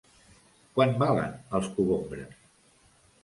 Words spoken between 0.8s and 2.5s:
valen els cogombres?